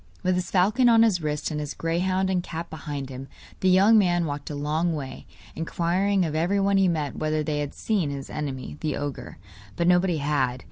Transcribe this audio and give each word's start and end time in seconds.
With 0.23 0.33
his 0.33 0.49
falcon 0.49 0.89
on 0.89 1.03
his 1.03 1.21
wrist, 1.21 1.51
and 1.51 1.59
his 1.59 1.75
greyhound 1.75 2.31
and 2.31 2.41
cat 2.41 2.71
behind 2.71 3.09
him, 3.11 3.27
the 3.59 3.69
young 3.69 3.99
man 3.99 4.25
walked 4.25 4.49
a 4.49 4.55
long 4.55 4.95
way, 4.95 5.27
inquiring 5.55 6.25
of 6.25 6.33
everyone 6.33 6.77
he 6.77 6.87
met 6.87 7.17
whether 7.19 7.43
they 7.43 7.59
had 7.59 7.75
seen 7.75 8.09
his 8.09 8.27
enemy 8.27 8.77
the 8.79 8.95
ogre. 8.97 9.37
But 9.75 9.85
nobody 9.87 10.17
had. 10.17 10.59